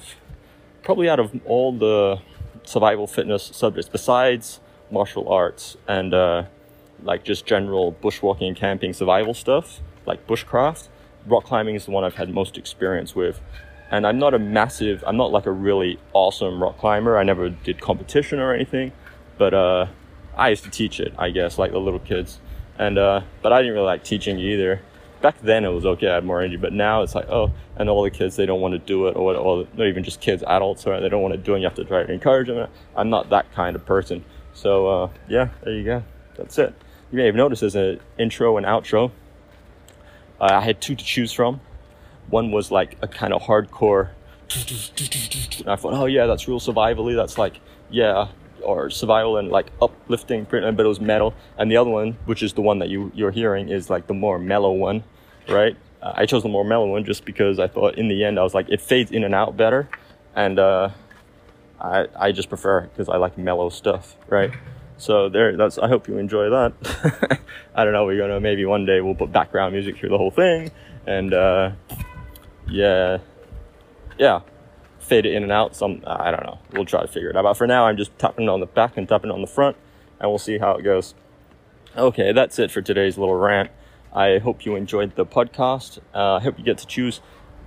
probably 0.84 1.10
out 1.10 1.20
of 1.20 1.38
all 1.46 1.74
the 1.74 2.20
survival 2.64 3.08
fitness 3.08 3.44
subjects, 3.54 3.90
besides 3.90 4.62
martial 4.90 5.28
arts 5.28 5.76
and 5.86 6.14
uh, 6.14 6.44
like 7.04 7.26
just 7.26 7.46
general 7.46 7.94
bushwalking 8.02 8.48
and 8.48 8.56
camping 8.56 8.94
survival 8.94 9.34
stuff, 9.34 9.82
like 10.06 10.26
bushcraft, 10.26 10.88
rock 11.28 11.44
climbing 11.44 11.76
is 11.76 11.86
the 11.86 11.92
one 11.92 12.06
I've 12.06 12.16
had 12.16 12.30
most 12.30 12.58
experience 12.58 13.14
with. 13.14 13.42
And 13.90 14.06
I'm 14.06 14.20
not 14.20 14.34
a 14.34 14.40
massive, 14.40 15.04
I'm 15.08 15.18
not 15.18 15.32
like 15.32 15.46
a 15.46 15.52
really 15.52 16.00
awesome 16.14 16.62
rock 16.62 16.78
climber. 16.78 17.18
I 17.18 17.24
never 17.24 17.50
did 17.50 17.80
competition 17.80 18.40
or 18.40 18.54
anything, 18.54 18.92
but 19.38 19.54
uh, 19.54 19.88
I 20.36 20.50
used 20.50 20.66
to 20.66 20.70
teach 20.70 21.00
it, 21.00 21.14
I 21.18 21.30
guess, 21.30 21.58
like 21.58 21.72
the 21.72 21.80
little 21.80 22.00
kids 22.00 22.40
and 22.80 22.98
uh, 22.98 23.22
but 23.42 23.54
I 23.54 23.60
didn't 23.60 23.74
really 23.74 23.86
like 23.86 24.04
teaching 24.04 24.40
either. 24.40 24.82
Back 25.22 25.42
then 25.42 25.66
it 25.66 25.70
was 25.70 25.86
okay, 25.86 26.10
I 26.10 26.16
had 26.16 26.26
more 26.26 26.40
energy, 26.40 26.58
but 26.58 26.74
now 26.74 27.02
it's 27.02 27.16
like 27.16 27.28
oh, 27.30 27.52
and 27.76 27.90
all 27.90 28.04
the 28.04 28.12
kids 28.12 28.36
they 28.36 28.46
don't 28.46 28.62
want 28.62 28.74
to 28.74 28.80
do 28.80 29.08
it, 29.08 29.16
or, 29.16 29.36
or 29.36 29.68
not 29.76 29.88
even 29.88 30.04
just 30.04 30.22
kids, 30.22 30.44
adults, 30.44 30.86
or 30.86 31.00
they 31.00 31.10
don't 31.10 31.22
want 31.22 31.34
to 31.34 31.40
do 31.40 31.54
it. 31.54 31.56
And 31.56 31.64
you 31.64 31.68
have 31.68 31.76
to 31.78 31.86
try 31.86 32.04
to 32.04 32.12
encourage 32.12 32.48
them. 32.48 32.70
I'm 32.96 33.10
not 33.10 33.30
that 33.32 33.52
kind 33.54 33.76
of 33.76 33.86
person. 33.86 34.24
So 34.54 34.88
uh, 34.88 35.10
yeah, 35.28 35.50
there 35.64 35.74
you 35.74 35.84
go. 35.84 36.04
That's 36.36 36.58
it. 36.60 36.74
You 37.12 37.18
may 37.18 37.26
have 37.26 37.36
noticed 37.36 37.64
as 37.64 37.76
an 37.76 38.00
intro 38.20 38.58
and 38.58 38.66
outro, 38.66 39.12
uh, 40.40 40.50
I 40.52 40.62
had 40.62 40.82
two 40.82 40.96
to 40.96 41.04
choose 41.04 41.32
from. 41.32 41.62
One 42.30 42.52
was 42.52 42.72
like 42.72 42.98
a 43.02 43.08
kind 43.08 43.34
of 43.34 43.42
hardcore. 43.42 44.10
And 45.60 45.70
I 45.70 45.76
thought, 45.76 45.94
oh 45.94 46.06
yeah, 46.06 46.26
that's 46.26 46.48
real 46.48 46.60
survivally. 46.60 47.16
That's 47.16 47.38
like, 47.38 47.60
yeah, 47.90 48.28
or 48.64 48.90
survival 48.90 49.38
and 49.38 49.50
like 49.50 49.68
uplifting, 49.82 50.46
but 50.50 50.64
it 50.64 50.84
was 50.84 51.00
metal. 51.00 51.34
And 51.58 51.72
the 51.72 51.78
other 51.78 51.90
one, 51.90 52.18
which 52.26 52.44
is 52.44 52.54
the 52.54 52.62
one 52.62 52.80
that 52.80 52.90
you 52.90 53.12
you're 53.14 53.32
hearing, 53.32 53.70
is 53.70 53.90
like 53.90 54.08
the 54.08 54.14
more 54.14 54.40
mellow 54.40 54.72
one, 54.72 55.04
right? 55.48 55.76
Uh, 56.02 56.14
I 56.16 56.26
chose 56.26 56.44
the 56.44 56.50
more 56.50 56.64
mellow 56.64 56.88
one 56.88 57.06
just 57.06 57.26
because 57.26 57.60
I 57.60 57.68
thought 57.68 57.98
in 57.98 58.08
the 58.08 58.24
end 58.24 58.40
I 58.40 58.44
was 58.44 58.54
like 58.54 58.70
it 58.70 58.82
fades 58.82 59.12
in 59.12 59.24
and 59.24 59.34
out 59.34 59.58
better, 59.58 59.90
and 60.36 60.60
uh, 60.60 60.90
I 61.80 62.08
I 62.16 62.32
just 62.32 62.50
prefer 62.50 62.82
because 62.82 63.10
I 63.10 63.18
like 63.18 63.38
mellow 63.38 63.70
stuff, 63.70 64.16
right? 64.28 64.52
So 64.98 65.30
there, 65.30 65.56
that's. 65.56 65.78
I 65.78 65.88
hope 65.88 66.08
you 66.08 66.18
enjoy 66.18 66.50
that. 66.50 67.40
I 67.76 67.84
don't 67.84 67.94
know. 67.94 68.06
We're 68.06 68.18
gonna 68.18 68.40
maybe 68.40 68.66
one 68.66 68.86
day 68.86 69.00
we'll 69.02 69.16
put 69.16 69.32
background 69.32 69.74
music 69.74 69.98
through 69.98 70.10
the 70.10 70.18
whole 70.18 70.32
thing, 70.32 70.72
and 71.06 71.34
uh, 71.34 71.72
yeah, 72.70 73.20
yeah 74.18 74.42
fade 75.08 75.26
it 75.26 75.34
in 75.34 75.44
and 75.44 75.52
out. 75.52 75.76
Some 75.76 76.04
I 76.06 76.32
don't 76.32 76.44
know. 76.44 76.60
We'll 76.74 76.86
try 76.86 77.02
to 77.02 77.08
figure 77.08 77.30
it 77.30 77.36
out. 77.36 77.44
But 77.44 77.56
for 77.56 77.66
now, 77.66 77.86
I'm 77.86 77.98
just 77.98 78.18
tapping 78.20 78.50
on 78.50 78.60
the 78.60 78.66
back 78.66 78.98
and 78.98 79.08
tapping 79.08 79.32
on 79.32 79.42
the 79.42 79.48
front, 79.48 79.78
and 80.20 80.30
we'll 80.30 80.38
see 80.38 80.58
how 80.58 80.76
it 80.76 80.84
goes. 80.84 81.16
Okay, 81.96 82.32
that's 82.34 82.60
it 82.60 82.70
for 82.70 82.82
today's 82.82 83.18
little 83.18 83.36
rant. 83.36 83.72
I 84.14 84.38
hope 84.40 84.66
you 84.66 84.76
enjoyed 84.76 85.16
the 85.16 85.26
podcast. 85.26 86.00
Uh, 86.14 86.36
I 86.36 86.40
hope 86.42 86.58
you 86.60 86.64
get 86.64 86.78
to 86.80 86.88
choose 86.88 87.22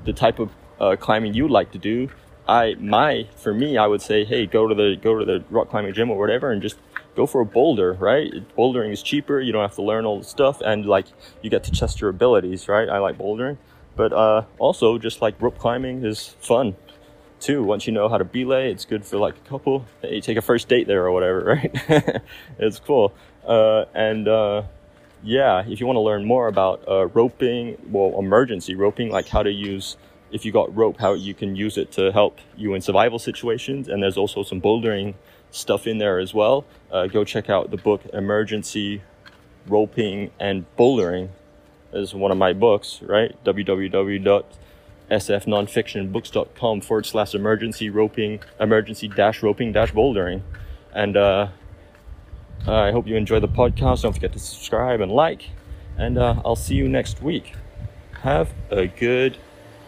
the 0.04 0.12
type 0.12 0.38
of 0.38 0.50
uh, 0.78 0.97
climbing 0.97 1.35
you 1.35 1.49
like 1.49 1.73
to 1.73 1.78
do. 1.78 2.11
I 2.47 2.75
my 2.78 3.28
for 3.37 3.54
me, 3.54 3.78
I 3.78 3.87
would 3.87 4.02
say, 4.02 4.25
hey, 4.25 4.47
go 4.47 4.66
to 4.66 4.75
the 4.75 4.97
go 5.00 5.19
to 5.19 5.25
the 5.25 5.45
rock 5.50 5.71
climbing 5.71 5.95
gym 5.95 6.11
or 6.11 6.19
whatever, 6.19 6.50
and 6.50 6.61
just 6.61 6.78
go 7.16 7.26
for 7.26 7.40
a 7.40 7.47
boulder. 7.47 7.95
Right, 7.95 8.33
bouldering 8.57 8.92
is 8.92 9.02
cheaper. 9.02 9.40
You 9.40 9.52
don't 9.52 9.62
have 9.62 9.76
to 9.76 9.83
learn 9.83 10.04
all 10.04 10.19
the 10.19 10.25
stuff, 10.25 10.61
and 10.61 10.85
like 10.85 11.07
you 11.42 11.50
get 11.50 11.64
to 11.64 11.71
test 11.71 12.00
your 12.00 12.11
abilities. 12.11 12.69
Right, 12.69 12.88
I 12.88 12.99
like 12.99 13.16
bouldering, 13.19 13.57
but 13.97 14.12
uh, 14.12 14.44
also 14.59 14.99
just 14.99 15.23
like 15.23 15.40
rope 15.40 15.59
climbing 15.59 16.04
is 16.04 16.37
fun 16.40 16.76
too. 17.40 17.62
Once 17.62 17.87
you 17.87 17.92
know 17.92 18.09
how 18.09 18.18
to 18.18 18.25
belay, 18.25 18.70
it's 18.70 18.85
good 18.85 19.04
for 19.04 19.18
like 19.18 19.37
a 19.37 19.49
couple. 19.49 19.87
You 20.02 20.20
take 20.20 20.37
a 20.37 20.42
first 20.42 20.68
date 20.68 20.87
there 20.87 21.04
or 21.04 21.12
whatever, 21.12 21.44
right? 21.88 22.23
it's 22.59 22.78
cool. 22.78 23.12
Uh, 23.47 23.87
and 23.94 24.28
uh, 24.28 24.62
yeah, 25.23 25.64
if 25.66 25.80
you 25.80 25.87
want 25.87 25.97
to 25.97 26.00
learn 26.00 26.25
more 26.25 26.49
about 26.49 26.87
uh, 26.88 27.06
roping, 27.09 27.76
well, 27.90 28.18
emergency 28.18 28.75
roping, 28.75 29.11
like 29.11 29.28
how 29.28 29.42
to 29.42 29.50
use, 29.50 29.97
if 30.30 30.44
you 30.44 30.52
got 30.52 30.75
rope, 30.75 30.99
how 30.99 31.14
you 31.14 31.35
can 31.35 31.56
use 31.56 31.76
it 31.76 31.92
to 31.92 32.12
help 32.12 32.38
you 32.56 32.75
in 32.75 32.80
survival 32.80 33.18
situations. 33.18 33.88
And 33.88 34.02
there's 34.02 34.16
also 34.16 34.42
some 34.42 34.61
bouldering 34.61 35.14
stuff 35.50 35.87
in 35.87 35.99
there 35.99 36.18
as 36.18 36.32
well. 36.32 36.64
Uh, 36.90 37.06
go 37.06 37.25
check 37.25 37.50
out 37.50 37.70
the 37.70 37.76
book 37.76 38.02
Emergency 38.12 39.02
Roping 39.66 40.30
and 40.38 40.64
Bouldering. 40.76 41.30
Is 41.92 42.14
one 42.14 42.30
of 42.30 42.38
my 42.38 42.52
books, 42.52 43.00
right? 43.02 43.35
www 43.44 44.44
sfnonfictionbooks.com 45.11 46.80
forward 46.80 47.06
slash 47.06 47.35
emergency 47.35 47.90
roping, 47.90 48.40
emergency 48.59 49.09
dash 49.09 49.42
roping 49.42 49.73
dash 49.73 49.92
bouldering. 49.92 50.42
And 50.94 51.16
uh, 51.16 51.49
I 52.66 52.92
hope 52.92 53.06
you 53.06 53.16
enjoy 53.16 53.40
the 53.40 53.49
podcast. 53.49 54.02
Don't 54.02 54.12
forget 54.12 54.32
to 54.32 54.38
subscribe 54.38 55.00
and 55.00 55.11
like. 55.11 55.50
And 55.97 56.16
uh, 56.16 56.40
I'll 56.44 56.56
see 56.56 56.75
you 56.75 56.88
next 56.88 57.23
week. 57.23 57.54
Have 58.23 58.52
a 58.70 58.87
good 58.87 59.37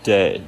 day. 0.02 0.42